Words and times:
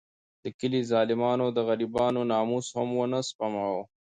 د 0.43 0.45
کلي 0.59 0.81
ظالمانو 0.91 1.45
د 1.51 1.57
غریبانو 1.67 2.21
ناموس 2.31 2.67
هم 2.77 2.89
ونه 2.99 3.19
سپماوه. 3.29 3.83